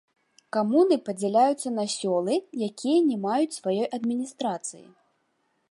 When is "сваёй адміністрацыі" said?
3.59-4.85